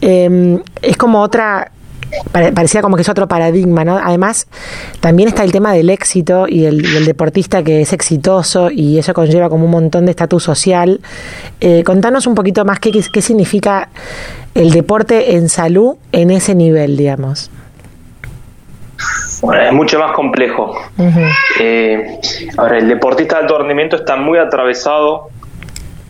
Em, 0.00 0.60
es 0.82 0.96
como 0.96 1.20
otra, 1.20 1.70
parecía 2.32 2.82
como 2.82 2.96
que 2.96 3.02
es 3.02 3.08
otro 3.08 3.26
paradigma, 3.28 3.84
¿no? 3.84 3.98
Además, 4.02 4.46
también 5.00 5.28
está 5.28 5.44
el 5.44 5.52
tema 5.52 5.72
del 5.72 5.90
éxito 5.90 6.46
y 6.48 6.64
el, 6.64 7.04
deportista 7.04 7.62
que 7.62 7.82
es 7.82 7.92
exitoso 7.92 8.70
y 8.70 8.98
eso 8.98 9.14
conlleva 9.14 9.48
como 9.48 9.64
un 9.64 9.70
montón 9.70 10.06
de 10.06 10.10
estatus 10.10 10.42
social. 10.42 11.00
Eh, 11.60 11.82
contanos 11.84 12.26
un 12.26 12.34
poquito 12.34 12.64
más 12.64 12.80
qué, 12.80 12.90
qué 12.90 13.22
significa 13.22 13.88
el 14.54 14.70
deporte 14.70 15.36
en 15.36 15.48
salud 15.48 15.96
en 16.12 16.30
ese 16.30 16.54
nivel, 16.54 16.96
digamos. 16.96 17.50
Bueno, 19.42 19.62
es 19.62 19.72
mucho 19.72 19.98
más 19.98 20.12
complejo. 20.12 20.74
Eh, 21.60 22.18
ahora, 22.56 22.78
el 22.78 22.88
deportista 22.88 23.36
de 23.36 23.42
alto 23.42 23.58
rendimiento 23.58 23.96
está 23.96 24.16
muy 24.16 24.38
atravesado, 24.38 25.28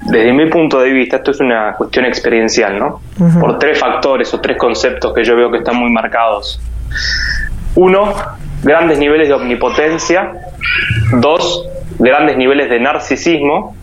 desde 0.08 0.32
mi 0.32 0.48
punto 0.48 0.80
de 0.80 0.92
vista, 0.92 1.16
esto 1.16 1.32
es 1.32 1.40
una 1.40 1.74
cuestión 1.74 2.04
experiencial, 2.04 2.78
¿no? 2.78 3.00
Por 3.40 3.58
tres 3.58 3.78
factores 3.78 4.32
o 4.34 4.40
tres 4.40 4.56
conceptos 4.56 5.12
que 5.12 5.24
yo 5.24 5.36
veo 5.36 5.50
que 5.50 5.58
están 5.58 5.76
muy 5.76 5.90
marcados. 5.90 6.60
Uno, 7.74 8.14
grandes 8.62 8.98
niveles 8.98 9.28
de 9.28 9.34
omnipotencia. 9.34 10.32
Dos, 11.20 11.68
grandes 11.98 12.36
niveles 12.36 12.70
de 12.70 12.78
narcisismo. 12.80 13.76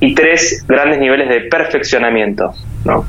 Y 0.00 0.14
tres, 0.14 0.64
grandes 0.66 0.98
niveles 0.98 1.28
de 1.28 1.42
perfeccionamiento, 1.42 2.52
¿no? 2.84 3.04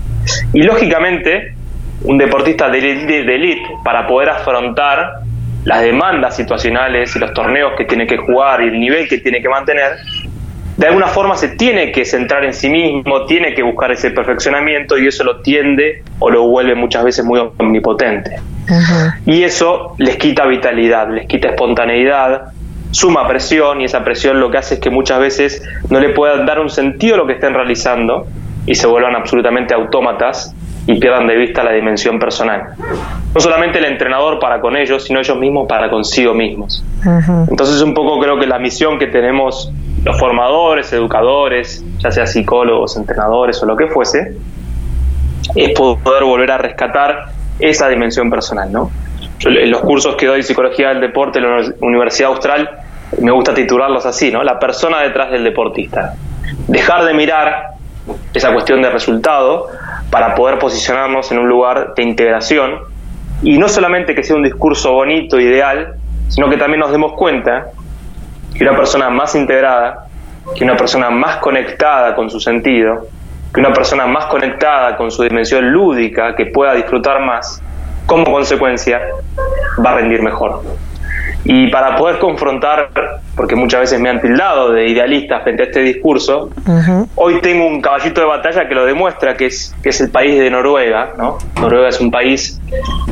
Y 0.53 0.61
lógicamente, 0.61 1.55
un 2.03 2.19
deportista 2.19 2.69
de 2.69 2.77
elite, 2.77 3.63
para 3.83 4.07
poder 4.07 4.29
afrontar 4.29 5.23
las 5.65 5.81
demandas 5.81 6.35
situacionales 6.35 7.15
y 7.15 7.19
los 7.19 7.33
torneos 7.33 7.73
que 7.77 7.85
tiene 7.85 8.05
que 8.05 8.17
jugar 8.17 8.61
y 8.61 8.67
el 8.67 8.79
nivel 8.79 9.07
que 9.07 9.17
tiene 9.17 9.41
que 9.41 9.49
mantener, 9.49 9.93
de 10.83 10.89
alguna 10.89 11.07
forma 11.07 11.37
se 11.37 11.47
tiene 11.47 11.93
que 11.93 12.03
centrar 12.03 12.43
en 12.43 12.53
sí 12.53 12.67
mismo, 12.67 13.23
tiene 13.23 13.53
que 13.53 13.63
buscar 13.63 13.93
ese 13.93 14.11
perfeccionamiento 14.11 14.97
y 14.97 15.07
eso 15.07 15.23
lo 15.23 15.39
tiende 15.39 16.03
o 16.19 16.29
lo 16.29 16.45
vuelve 16.45 16.75
muchas 16.75 17.05
veces 17.05 17.23
muy 17.23 17.39
omnipotente. 17.57 18.41
Y 19.25 19.43
eso 19.43 19.95
les 19.97 20.17
quita 20.17 20.45
vitalidad, 20.45 21.09
les 21.09 21.25
quita 21.25 21.47
espontaneidad, 21.47 22.47
suma 22.91 23.25
presión 23.29 23.79
y 23.79 23.85
esa 23.85 24.03
presión 24.03 24.41
lo 24.41 24.51
que 24.51 24.57
hace 24.57 24.73
es 24.73 24.81
que 24.81 24.89
muchas 24.89 25.21
veces 25.21 25.63
no 25.89 26.01
le 26.01 26.09
puedan 26.09 26.45
dar 26.45 26.59
un 26.59 26.69
sentido 26.69 27.15
a 27.15 27.17
lo 27.19 27.27
que 27.27 27.35
estén 27.35 27.53
realizando 27.53 28.27
y 28.65 28.75
se 28.75 28.85
vuelvan 28.85 29.15
absolutamente 29.15 29.73
autómatas 29.73 30.53
y 30.85 30.99
pierdan 30.99 31.27
de 31.27 31.37
vista 31.37 31.63
la 31.63 31.71
dimensión 31.71 32.19
personal. 32.19 32.75
No 33.33 33.39
solamente 33.39 33.79
el 33.79 33.85
entrenador 33.85 34.37
para 34.37 34.59
con 34.59 34.75
ellos, 34.75 35.05
sino 35.05 35.21
ellos 35.21 35.37
mismos 35.37 35.65
para 35.65 35.89
consigo 35.89 36.33
mismos. 36.33 36.83
Entonces 37.49 37.81
un 37.81 37.93
poco 37.93 38.19
creo 38.19 38.37
que 38.37 38.47
la 38.47 38.59
misión 38.59 38.99
que 38.99 39.07
tenemos 39.07 39.71
los 40.03 40.19
formadores, 40.19 40.91
educadores, 40.93 41.83
ya 41.99 42.11
sea 42.11 42.25
psicólogos, 42.25 42.97
entrenadores 42.97 43.61
o 43.63 43.65
lo 43.65 43.75
que 43.77 43.87
fuese, 43.87 44.37
es 45.55 45.79
poder 45.79 46.23
volver 46.23 46.51
a 46.51 46.57
rescatar 46.57 47.27
esa 47.59 47.87
dimensión 47.87 48.29
personal, 48.29 48.71
¿no? 48.71 48.91
en 49.45 49.71
los 49.71 49.81
cursos 49.81 50.15
que 50.15 50.25
doy 50.25 50.43
psicología 50.43 50.89
del 50.89 51.01
deporte 51.01 51.39
en 51.39 51.45
la 51.45 51.73
Universidad 51.81 52.29
Austral, 52.29 52.69
me 53.19 53.31
gusta 53.31 53.53
titularlos 53.53 54.05
así, 54.05 54.31
¿no? 54.31 54.43
La 54.43 54.59
persona 54.59 55.01
detrás 55.01 55.31
del 55.31 55.43
deportista. 55.43 56.15
Dejar 56.67 57.05
de 57.05 57.13
mirar 57.13 57.73
esa 58.33 58.51
cuestión 58.53 58.81
de 58.81 58.89
resultado 58.89 59.67
para 60.09 60.35
poder 60.35 60.59
posicionarnos 60.59 61.31
en 61.31 61.39
un 61.39 61.47
lugar 61.47 61.93
de 61.95 62.03
integración 62.03 62.79
y 63.41 63.57
no 63.57 63.67
solamente 63.67 64.15
que 64.15 64.23
sea 64.23 64.35
un 64.35 64.43
discurso 64.43 64.93
bonito, 64.93 65.39
ideal, 65.39 65.95
sino 66.29 66.49
que 66.49 66.57
también 66.57 66.79
nos 66.79 66.91
demos 66.91 67.13
cuenta 67.13 67.67
que 68.53 68.63
una 68.63 68.75
persona 68.75 69.09
más 69.09 69.35
integrada, 69.35 70.07
que 70.55 70.63
una 70.63 70.75
persona 70.75 71.09
más 71.09 71.37
conectada 71.37 72.15
con 72.15 72.29
su 72.29 72.39
sentido, 72.39 73.07
que 73.53 73.59
una 73.59 73.71
persona 73.71 74.05
más 74.07 74.25
conectada 74.25 74.95
con 74.97 75.11
su 75.11 75.23
dimensión 75.23 75.71
lúdica, 75.71 76.35
que 76.35 76.47
pueda 76.47 76.73
disfrutar 76.73 77.21
más, 77.21 77.61
como 78.05 78.25
consecuencia 78.25 79.01
va 79.83 79.91
a 79.91 79.95
rendir 79.95 80.21
mejor. 80.21 80.61
Y 81.45 81.67
para 81.67 81.97
poder 81.97 82.19
confrontar, 82.19 82.89
porque 83.35 83.55
muchas 83.55 83.81
veces 83.81 83.99
me 83.99 84.09
han 84.09 84.21
tildado 84.21 84.71
de 84.71 84.87
idealista 84.87 85.41
frente 85.41 85.63
a 85.63 85.65
este 85.65 85.81
discurso, 85.81 86.49
hoy 87.15 87.41
tengo 87.41 87.67
un 87.67 87.81
caballito 87.81 88.21
de 88.21 88.27
batalla 88.27 88.67
que 88.67 88.73
lo 88.73 88.85
demuestra, 88.85 89.35
que 89.35 89.47
es, 89.47 89.75
que 89.83 89.89
es 89.89 89.99
el 89.99 90.09
país 90.09 90.39
de 90.39 90.49
Noruega. 90.49 91.13
¿no? 91.17 91.37
Noruega 91.59 91.89
es 91.89 91.99
un 91.99 92.11
país 92.11 92.61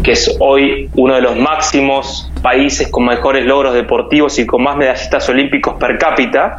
que 0.01 0.13
es 0.13 0.37
hoy 0.39 0.89
uno 0.95 1.15
de 1.15 1.21
los 1.21 1.35
máximos 1.35 2.31
países 2.41 2.87
con 2.87 3.05
mejores 3.05 3.45
logros 3.45 3.73
deportivos 3.73 4.39
y 4.39 4.45
con 4.45 4.63
más 4.63 4.77
medallistas 4.77 5.27
olímpicos 5.27 5.75
per 5.75 5.97
cápita. 5.97 6.57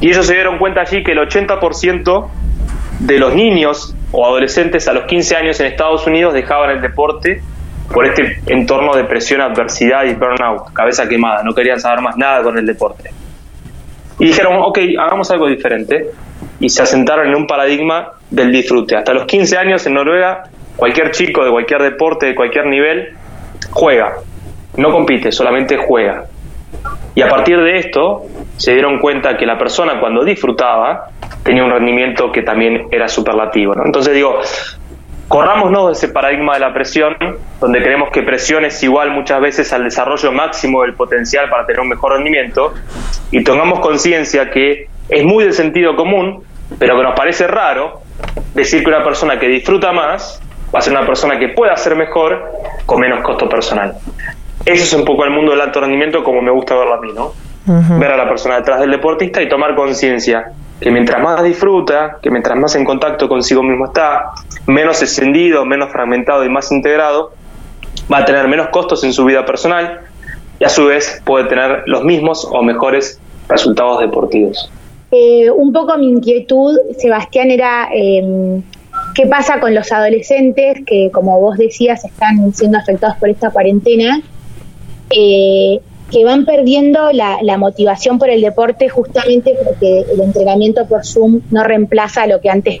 Y 0.00 0.08
ellos 0.08 0.26
se 0.26 0.34
dieron 0.34 0.58
cuenta 0.58 0.80
allí 0.80 1.04
que 1.04 1.12
el 1.12 1.18
80% 1.18 2.28
de 2.98 3.18
los 3.18 3.34
niños 3.34 3.94
o 4.10 4.26
adolescentes 4.26 4.88
a 4.88 4.92
los 4.92 5.04
15 5.04 5.36
años 5.36 5.60
en 5.60 5.66
Estados 5.66 6.06
Unidos 6.06 6.34
dejaban 6.34 6.70
el 6.70 6.80
deporte 6.80 7.42
por 7.94 8.06
este 8.06 8.40
entorno 8.46 8.94
de 8.94 9.04
presión, 9.04 9.40
adversidad 9.40 10.04
y 10.04 10.14
burnout, 10.14 10.72
cabeza 10.72 11.08
quemada, 11.08 11.42
no 11.44 11.54
querían 11.54 11.78
saber 11.78 12.00
más 12.00 12.16
nada 12.16 12.42
con 12.42 12.58
el 12.58 12.66
deporte. 12.66 13.10
Y 14.18 14.26
dijeron, 14.26 14.56
ok, 14.62 14.78
hagamos 14.98 15.30
algo 15.30 15.48
diferente. 15.48 16.10
Y 16.60 16.68
se 16.68 16.82
asentaron 16.82 17.28
en 17.28 17.34
un 17.34 17.46
paradigma 17.46 18.12
del 18.30 18.52
disfrute. 18.52 18.96
Hasta 18.96 19.12
los 19.12 19.24
15 19.24 19.56
años 19.56 19.86
en 19.86 19.94
Noruega, 19.94 20.44
cualquier 20.76 21.10
chico 21.10 21.44
de 21.44 21.50
cualquier 21.50 21.82
deporte, 21.82 22.26
de 22.26 22.34
cualquier 22.34 22.66
nivel, 22.66 23.14
juega. 23.70 24.16
No 24.76 24.90
compite, 24.90 25.32
solamente 25.32 25.76
juega. 25.76 26.24
Y 27.14 27.22
a 27.22 27.28
partir 27.28 27.58
de 27.60 27.76
esto, 27.76 28.22
se 28.56 28.72
dieron 28.72 28.98
cuenta 28.98 29.36
que 29.36 29.46
la 29.46 29.56
persona 29.56 30.00
cuando 30.00 30.24
disfrutaba 30.24 31.10
tenía 31.44 31.64
un 31.64 31.70
rendimiento 31.70 32.32
que 32.32 32.42
también 32.42 32.88
era 32.90 33.08
superlativo. 33.08 33.74
¿no? 33.74 33.84
Entonces 33.84 34.14
digo, 34.14 34.40
corrámonos 35.28 35.86
de 35.86 35.92
ese 35.92 36.08
paradigma 36.08 36.54
de 36.54 36.60
la 36.60 36.72
presión, 36.72 37.16
donde 37.60 37.82
creemos 37.82 38.10
que 38.10 38.22
presión 38.22 38.64
es 38.64 38.82
igual 38.82 39.10
muchas 39.10 39.40
veces 39.40 39.72
al 39.72 39.84
desarrollo 39.84 40.32
máximo 40.32 40.82
del 40.82 40.94
potencial 40.94 41.48
para 41.48 41.66
tener 41.66 41.80
un 41.80 41.88
mejor 41.88 42.12
rendimiento, 42.12 42.74
y 43.30 43.42
tengamos 43.42 43.80
conciencia 43.80 44.50
que 44.50 44.88
es 45.08 45.24
muy 45.24 45.44
de 45.44 45.52
sentido 45.52 45.96
común, 45.96 46.42
pero 46.78 46.96
que 46.96 47.02
nos 47.02 47.14
parece 47.14 47.46
raro 47.46 48.00
decir 48.54 48.82
que 48.82 48.88
una 48.88 49.04
persona 49.04 49.38
que 49.38 49.48
disfruta 49.48 49.92
más 49.92 50.40
va 50.74 50.78
a 50.78 50.82
ser 50.82 50.92
una 50.92 51.06
persona 51.06 51.38
que 51.38 51.48
pueda 51.48 51.76
ser 51.76 51.94
mejor 51.94 52.52
con 52.86 53.00
menos 53.00 53.22
costo 53.22 53.48
personal. 53.48 53.94
Eso 54.64 54.84
es 54.84 54.92
un 54.94 55.04
poco 55.04 55.24
el 55.24 55.30
mundo 55.30 55.52
del 55.52 55.60
alto 55.60 55.80
rendimiento 55.80 56.24
como 56.24 56.40
me 56.40 56.50
gusta 56.50 56.74
verlo 56.74 56.94
a 56.94 57.00
mí, 57.00 57.12
¿no? 57.14 57.32
Ver 57.98 58.12
a 58.12 58.16
la 58.16 58.28
persona 58.28 58.56
detrás 58.56 58.80
del 58.80 58.90
deportista 58.90 59.40
y 59.40 59.48
tomar 59.48 59.74
conciencia 59.74 60.52
que 60.80 60.90
mientras 60.90 61.22
más 61.22 61.42
disfruta, 61.42 62.18
que 62.22 62.30
mientras 62.30 62.56
más 62.58 62.74
en 62.74 62.84
contacto 62.84 63.28
consigo 63.28 63.62
mismo 63.62 63.86
está, 63.86 64.32
menos 64.66 65.02
extendido, 65.02 65.64
menos 65.64 65.90
fragmentado 65.90 66.44
y 66.44 66.48
más 66.48 66.70
integrado, 66.72 67.32
va 68.12 68.18
a 68.18 68.24
tener 68.24 68.48
menos 68.48 68.68
costos 68.68 69.04
en 69.04 69.12
su 69.12 69.24
vida 69.24 69.46
personal 69.46 70.00
y 70.58 70.64
a 70.64 70.68
su 70.68 70.86
vez 70.86 71.22
puede 71.24 71.46
tener 71.46 71.84
los 71.86 72.04
mismos 72.04 72.46
o 72.50 72.62
mejores 72.62 73.20
resultados 73.48 74.00
deportivos. 74.00 74.70
Eh, 75.10 75.50
un 75.50 75.72
poco 75.72 75.96
mi 75.96 76.10
inquietud, 76.10 76.76
Sebastián, 76.98 77.50
era 77.50 77.88
eh, 77.94 78.60
qué 79.14 79.26
pasa 79.26 79.60
con 79.60 79.74
los 79.74 79.92
adolescentes 79.92 80.78
que, 80.84 81.10
como 81.12 81.40
vos 81.40 81.56
decías, 81.56 82.04
están 82.04 82.52
siendo 82.52 82.78
afectados 82.78 83.16
por 83.18 83.28
esta 83.28 83.50
cuarentena. 83.50 84.20
Eh, 85.10 85.80
que 86.14 86.24
van 86.24 86.44
perdiendo 86.44 87.10
la, 87.12 87.56
motivación 87.58 88.20
por 88.20 88.30
el 88.30 88.40
deporte 88.40 88.88
justamente 88.88 89.56
porque 89.64 90.04
el 90.12 90.20
entrenamiento 90.20 90.86
por 90.86 91.04
Zoom 91.04 91.40
no 91.50 91.64
reemplaza 91.64 92.28
lo 92.28 92.40
que 92.40 92.50
antes 92.50 92.78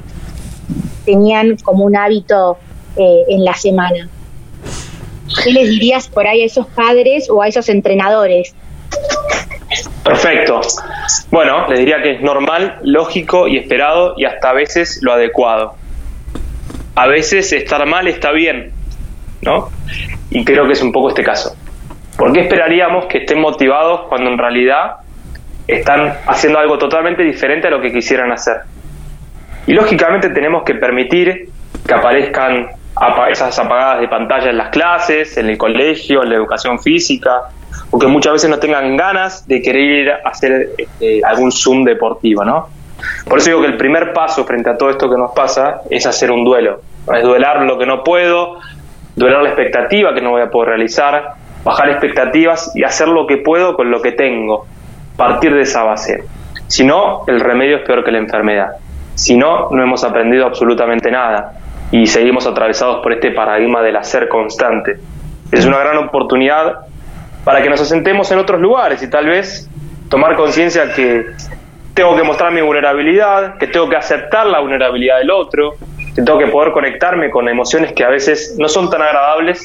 tenían 1.04 1.56
como 1.56 1.84
un 1.84 1.96
hábito 1.96 2.58
eh, 2.96 3.24
en 3.26 3.44
la 3.44 3.54
semana. 3.54 4.08
¿Qué 5.42 5.50
les 5.50 5.68
dirías 5.68 6.06
por 6.06 6.28
ahí 6.28 6.42
a 6.42 6.44
esos 6.44 6.68
padres 6.68 7.28
o 7.28 7.42
a 7.42 7.48
esos 7.48 7.68
entrenadores? 7.68 8.54
Perfecto. 10.04 10.60
Bueno, 11.32 11.66
les 11.68 11.80
diría 11.80 12.02
que 12.02 12.12
es 12.12 12.22
normal, 12.22 12.78
lógico 12.82 13.48
y 13.48 13.58
esperado 13.58 14.14
y 14.16 14.26
hasta 14.26 14.50
a 14.50 14.52
veces 14.52 15.00
lo 15.02 15.12
adecuado. 15.12 15.74
A 16.94 17.08
veces 17.08 17.52
estar 17.52 17.84
mal 17.84 18.06
está 18.06 18.30
bien, 18.30 18.70
¿no? 19.42 19.70
Y 20.30 20.44
creo 20.44 20.68
que 20.68 20.74
es 20.74 20.82
un 20.82 20.92
poco 20.92 21.08
este 21.08 21.24
caso. 21.24 21.56
¿Por 22.16 22.32
qué 22.32 22.40
esperaríamos 22.40 23.06
que 23.06 23.18
estén 23.18 23.40
motivados 23.40 24.02
cuando 24.08 24.30
en 24.30 24.38
realidad 24.38 24.96
están 25.66 26.14
haciendo 26.26 26.58
algo 26.58 26.78
totalmente 26.78 27.22
diferente 27.22 27.66
a 27.66 27.70
lo 27.70 27.80
que 27.80 27.92
quisieran 27.92 28.30
hacer? 28.30 28.58
Y 29.66 29.72
lógicamente 29.72 30.30
tenemos 30.30 30.62
que 30.62 30.74
permitir 30.74 31.48
que 31.86 31.94
aparezcan 31.94 32.68
esas 33.30 33.58
apagadas 33.58 34.00
de 34.00 34.08
pantalla 34.08 34.50
en 34.50 34.58
las 34.58 34.68
clases, 34.68 35.36
en 35.36 35.48
el 35.48 35.58
colegio, 35.58 36.22
en 36.22 36.30
la 36.30 36.36
educación 36.36 36.78
física, 36.78 37.42
o 37.90 37.98
que 37.98 38.06
muchas 38.06 38.34
veces 38.34 38.50
no 38.50 38.58
tengan 38.58 38.96
ganas 38.96 39.46
de 39.48 39.60
querer 39.60 39.82
ir 39.82 40.10
a 40.10 40.28
hacer 40.28 40.70
eh, 41.00 41.20
algún 41.24 41.50
Zoom 41.50 41.84
deportivo, 41.84 42.44
¿no? 42.44 42.68
Por 43.28 43.38
eso 43.38 43.50
digo 43.50 43.60
que 43.62 43.66
el 43.66 43.76
primer 43.76 44.12
paso 44.12 44.44
frente 44.44 44.70
a 44.70 44.78
todo 44.78 44.90
esto 44.90 45.10
que 45.10 45.16
nos 45.16 45.32
pasa 45.32 45.82
es 45.90 46.06
hacer 46.06 46.30
un 46.30 46.44
duelo, 46.44 46.80
es 47.12 47.22
duelar 47.22 47.62
lo 47.62 47.76
que 47.76 47.86
no 47.86 48.04
puedo, 48.04 48.58
duelar 49.16 49.42
la 49.42 49.48
expectativa 49.50 50.14
que 50.14 50.20
no 50.20 50.30
voy 50.30 50.42
a 50.42 50.50
poder 50.50 50.70
realizar, 50.70 51.34
bajar 51.64 51.88
expectativas 51.88 52.72
y 52.74 52.84
hacer 52.84 53.08
lo 53.08 53.26
que 53.26 53.38
puedo 53.38 53.74
con 53.74 53.90
lo 53.90 54.02
que 54.02 54.12
tengo, 54.12 54.66
partir 55.16 55.54
de 55.54 55.62
esa 55.62 55.82
base. 55.82 56.24
Si 56.66 56.84
no, 56.84 57.24
el 57.26 57.40
remedio 57.40 57.76
es 57.76 57.82
peor 57.82 58.04
que 58.04 58.10
la 58.10 58.18
enfermedad. 58.18 58.76
Si 59.14 59.36
no, 59.36 59.70
no 59.70 59.82
hemos 59.82 60.04
aprendido 60.04 60.46
absolutamente 60.46 61.10
nada 61.10 61.54
y 61.90 62.06
seguimos 62.06 62.46
atravesados 62.46 63.02
por 63.02 63.12
este 63.12 63.30
paradigma 63.30 63.80
del 63.82 63.96
hacer 63.96 64.28
constante. 64.28 64.98
Es 65.52 65.64
una 65.66 65.78
gran 65.78 65.98
oportunidad 65.98 66.86
para 67.44 67.62
que 67.62 67.70
nos 67.70 67.80
asentemos 67.80 68.30
en 68.32 68.38
otros 68.38 68.60
lugares 68.60 69.02
y 69.02 69.10
tal 69.10 69.26
vez 69.26 69.68
tomar 70.08 70.34
conciencia 70.36 70.92
que 70.92 71.26
tengo 71.94 72.16
que 72.16 72.24
mostrar 72.24 72.52
mi 72.52 72.60
vulnerabilidad, 72.60 73.56
que 73.58 73.68
tengo 73.68 73.88
que 73.88 73.96
aceptar 73.96 74.46
la 74.46 74.60
vulnerabilidad 74.60 75.18
del 75.18 75.30
otro, 75.30 75.74
que 76.14 76.22
tengo 76.22 76.38
que 76.38 76.48
poder 76.48 76.72
conectarme 76.72 77.30
con 77.30 77.48
emociones 77.48 77.92
que 77.92 78.04
a 78.04 78.08
veces 78.08 78.56
no 78.58 78.68
son 78.68 78.90
tan 78.90 79.02
agradables, 79.02 79.64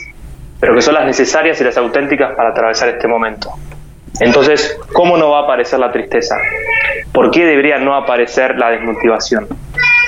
pero 0.60 0.76
que 0.76 0.82
son 0.82 0.96
las 0.96 1.06
necesarias 1.06 1.60
y 1.62 1.64
las 1.64 1.78
auténticas 1.78 2.36
para 2.36 2.50
atravesar 2.50 2.90
este 2.90 3.08
momento. 3.08 3.52
Entonces, 4.20 4.78
¿cómo 4.92 5.18
no 5.18 5.32
va 5.32 5.42
a 5.42 5.44
aparecer 5.44 5.80
la 5.80 5.92
tristeza? 5.92 6.36
¿Por 7.12 7.32
qué 7.32 7.46
debería 7.46 7.78
no 7.78 7.96
aparecer 7.96 8.58
la 8.58 8.70
desmotivación? 8.72 9.48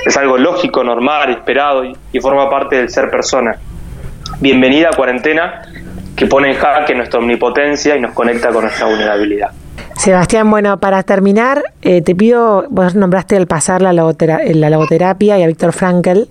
Es 0.05 0.17
algo 0.17 0.37
lógico, 0.37 0.83
normal, 0.83 1.29
esperado 1.29 1.85
y, 1.85 2.19
forma 2.19 2.49
parte 2.49 2.75
del 2.75 2.89
ser 2.89 3.09
persona. 3.09 3.55
Bienvenida 4.39 4.89
a 4.89 4.95
cuarentena 4.95 5.61
que 6.15 6.25
pone 6.25 6.49
en 6.49 6.57
jaque 6.57 6.95
nuestra 6.95 7.19
omnipotencia 7.19 7.95
y 7.95 8.01
nos 8.01 8.13
conecta 8.13 8.49
con 8.49 8.63
nuestra 8.63 8.87
vulnerabilidad. 8.87 9.51
Sebastián, 10.01 10.49
bueno, 10.49 10.79
para 10.79 11.03
terminar, 11.03 11.61
eh, 11.83 12.01
te 12.01 12.15
pido, 12.15 12.65
vos 12.71 12.95
nombraste 12.95 13.37
al 13.37 13.45
pasar 13.45 13.83
la, 13.83 13.93
la 13.93 14.69
logoterapia 14.71 15.37
y 15.37 15.43
a 15.43 15.45
Víctor 15.45 15.73
Frankel. 15.73 16.27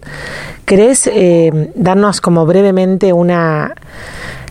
¿Querés 0.67 1.07
eh, 1.07 1.71
darnos 1.77 2.21
como 2.21 2.47
brevemente 2.47 3.13
una 3.13 3.73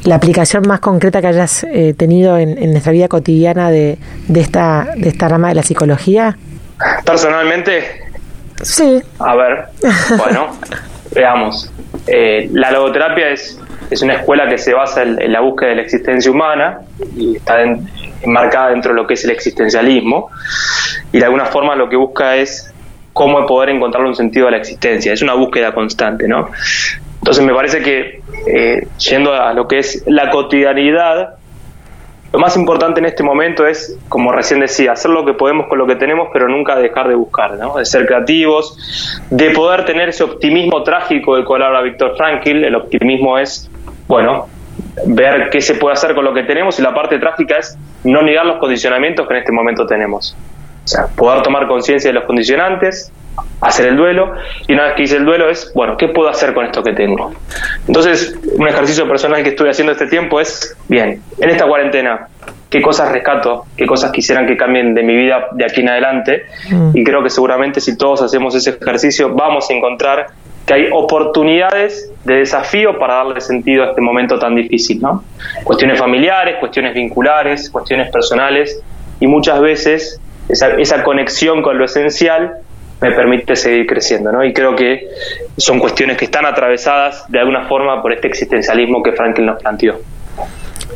la 0.06 0.16
aplicación 0.16 0.66
más 0.66 0.80
concreta 0.80 1.20
que 1.20 1.28
hayas 1.28 1.66
eh, 1.66 1.94
tenido 1.98 2.38
en, 2.38 2.58
en, 2.58 2.72
nuestra 2.72 2.94
vida 2.94 3.10
cotidiana 3.10 3.70
de, 3.70 3.98
de, 4.30 4.40
esta, 4.40 4.94
de 4.96 5.10
esta 5.10 5.28
rama 5.28 5.50
de 5.50 5.56
la 5.56 5.64
psicología? 5.64 6.38
Personalmente, 7.06 7.84
sí. 8.62 9.02
A 9.20 9.36
ver, 9.36 9.66
bueno, 10.18 10.48
veamos. 11.14 11.70
Eh, 12.08 12.48
la 12.54 12.72
logoterapia 12.72 13.32
es, 13.32 13.60
es 13.90 14.02
una 14.02 14.16
escuela 14.16 14.48
que 14.48 14.58
se 14.58 14.74
basa 14.74 15.04
en, 15.04 15.32
la 15.32 15.42
búsqueda 15.42 15.70
de 15.70 15.76
la 15.76 15.82
existencia 15.82 16.32
humana 16.32 16.80
y 17.16 17.38
está 17.38 17.62
en, 17.62 17.88
enmarcada 18.22 18.70
dentro 18.70 18.94
de 18.94 19.02
lo 19.02 19.08
que 19.08 19.14
es 19.16 19.24
el 19.24 19.32
existencialismo 19.32 20.30
y 21.12 21.20
de 21.20 21.26
alguna 21.26 21.46
forma 21.46 21.76
lo 21.76 21.90
que 21.90 21.96
busca 21.96 22.36
es 22.36 22.74
cómo 23.14 23.46
poder 23.46 23.70
encontrarle 23.70 24.10
un 24.10 24.16
sentido 24.16 24.48
a 24.48 24.52
la 24.52 24.58
existencia. 24.58 25.12
Es 25.12 25.22
una 25.22 25.34
búsqueda 25.34 25.74
constante, 25.74 26.28
¿no? 26.28 26.50
Entonces 27.18 27.44
me 27.44 27.54
parece 27.54 27.82
que 27.82 28.22
eh, 28.48 28.88
yendo 28.98 29.34
a 29.34 29.54
lo 29.54 29.68
que 29.68 29.80
es 29.80 30.04
la 30.08 30.30
cotidianidad, 30.30 31.39
lo 32.32 32.40
más 32.40 32.56
importante 32.56 33.00
en 33.00 33.08
este 33.08 33.24
momento 33.24 33.66
es, 33.66 33.98
como 34.08 34.32
recién 34.32 34.60
decía, 34.60 34.92
hacer 34.92 35.10
lo 35.10 35.26
que 35.26 35.34
podemos 35.34 35.68
con 35.68 35.80
lo 35.80 35.88
que 35.88 35.96
tenemos, 35.96 36.30
pero 36.32 36.48
nunca 36.48 36.76
dejar 36.76 37.08
de 37.08 37.16
buscar, 37.16 37.54
¿no? 37.54 37.78
de 37.78 37.86
ser 37.86 38.06
creativos, 38.06 38.78
de 39.32 39.50
poder 39.50 39.86
tener 39.86 40.10
ese 40.10 40.24
optimismo 40.24 40.84
trágico 40.84 41.36
del 41.36 41.46
cual 41.46 41.64
habla 41.64 41.82
Víctor 41.82 42.16
Frankl. 42.16 42.64
El 42.64 42.76
optimismo 42.76 43.40
es, 43.40 43.70
bueno, 44.08 44.48
ver 45.08 45.50
qué 45.50 45.60
se 45.60 45.74
puede 45.74 45.94
hacer 45.94 46.14
con 46.14 46.24
lo 46.24 46.34
que 46.34 46.44
tenemos 46.44 46.78
y 46.78 46.84
la 46.84 46.94
parte 46.94 47.18
trágica 47.18 47.58
es 47.58 47.76
no 48.04 48.22
negar 48.22 48.46
los 48.46 48.60
condicionamientos 48.60 49.28
que 49.28 49.34
en 49.34 49.40
este 49.40 49.52
momento 49.52 49.88
tenemos. 49.88 50.36
O 50.86 50.88
sea, 50.88 51.08
poder 51.08 51.42
tomar 51.42 51.68
conciencia 51.68 52.10
de 52.10 52.14
los 52.14 52.26
condicionantes, 52.26 53.12
hacer 53.62 53.88
el 53.88 53.98
duelo 53.98 54.34
y 54.68 54.74
una 54.74 54.86
vez 54.86 54.94
que 54.96 55.04
hice 55.04 55.18
el 55.18 55.26
duelo 55.26 55.50
es, 55.50 55.72
bueno, 55.74 55.98
¿qué 55.98 56.08
puedo 56.10 56.30
hacer 56.30 56.54
con 56.54 56.66
esto 56.66 56.82
que 56.84 56.94
tengo? 56.94 57.32
Entonces, 57.88 58.38
un 58.54 58.68
ejercicio 58.68 59.08
personal 59.08 59.44
que 59.44 59.50
estuve 59.50 59.70
haciendo 59.70 59.92
este 59.92 60.08
tiempo 60.08 60.40
es, 60.40 60.76
bien, 60.88 61.22
en 61.40 61.50
esta 61.50 61.66
cuarentena, 61.66 62.28
¿qué 62.70 62.82
cosas 62.82 63.12
rescato? 63.12 63.66
¿Qué 63.76 63.86
cosas 63.86 64.12
quisieran 64.12 64.48
que 64.48 64.56
cambien 64.56 64.94
de 64.94 65.04
mi 65.04 65.16
vida 65.16 65.48
de 65.52 65.66
aquí 65.66 65.82
en 65.82 65.90
adelante? 65.90 66.46
Mm. 66.70 66.92
Y 66.94 67.04
creo 67.04 67.24
que 67.24 67.30
seguramente 67.30 67.82
si 67.82 67.98
todos 67.98 68.22
hacemos 68.22 68.56
ese 68.56 68.72
ejercicio 68.72 69.34
vamos 69.34 69.70
a 69.70 69.74
encontrar 69.74 70.28
que 70.66 70.74
hay 70.74 70.90
oportunidades 70.94 72.12
de 72.26 72.36
desafío 72.36 73.00
para 73.00 73.16
darle 73.16 73.42
sentido 73.42 73.84
a 73.84 73.88
este 73.88 74.02
momento 74.02 74.38
tan 74.38 74.56
difícil, 74.56 75.02
¿no? 75.02 75.24
Cuestiones 75.64 75.98
familiares, 75.98 76.58
cuestiones 76.60 76.94
vinculares, 76.94 77.70
cuestiones 77.72 78.12
personales 78.12 78.80
y 79.20 79.26
muchas 79.26 79.60
veces 79.62 80.22
esa, 80.48 80.76
esa 80.76 81.04
conexión 81.04 81.64
con 81.64 81.78
lo 81.80 81.86
esencial 81.86 82.60
me 83.02 83.12
permite 83.12 83.56
seguir 83.56 83.86
creciendo, 83.86 84.32
¿no? 84.32 84.44
Y 84.44 84.54
creo 84.54 84.76
que 84.76 85.10
son 85.58 85.80
cuestiones 85.80 86.18
que 86.18 86.26
están 86.26 86.46
atravesadas 86.46 87.26
de 87.30 87.40
alguna 87.40 87.68
forma 87.68 88.02
por 88.02 88.14
este 88.14 88.28
existencialismo 88.28 89.02
que 89.02 89.14
Franklin 89.14 89.48
nos 89.48 89.62
planteó. 89.62 89.96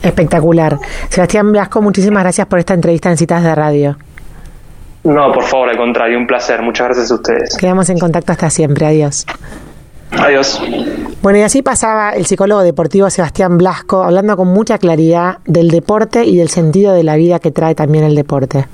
Espectacular. 0.02 0.78
Sebastián 1.10 1.52
Blasco, 1.52 1.82
muchísimas 1.82 2.24
gracias 2.24 2.48
por 2.48 2.60
esta 2.60 2.74
entrevista 2.74 3.10
en 3.10 3.18
Citas 3.18 3.44
de 3.44 3.56
Radio. 3.56 3.98
No, 5.04 5.32
por 5.34 5.44
favor, 5.44 5.70
al 5.70 5.78
contrario, 5.78 6.18
un 6.18 6.28
placer. 6.28 6.62
Muchas 6.62 6.88
gracias 6.88 7.12
a 7.12 7.16
ustedes. 7.16 7.58
Quedamos 7.58 7.90
en 7.90 8.00
contacto 8.00 8.32
hasta 8.32 8.50
siempre. 8.50 8.86
Adiós. 8.86 9.26
Adiós. 10.12 10.62
Bueno, 11.22 11.40
y 11.40 11.42
así 11.42 11.62
pasaba 11.62 12.12
el 12.12 12.26
psicólogo 12.26 12.62
deportivo 12.62 13.10
Sebastián 13.10 13.58
Blasco, 13.58 14.04
hablando 14.04 14.38
con 14.38 14.48
mucha 14.48 14.78
claridad 14.78 15.40
del 15.46 15.70
deporte 15.72 16.26
y 16.26 16.38
del 16.38 16.50
sentido 16.50 16.94
de 16.94 17.04
la 17.04 17.16
vida 17.16 17.40
que 17.40 17.52
trae 17.52 17.76
también 17.76 18.04
el 18.04 18.16
deporte. 18.16 18.66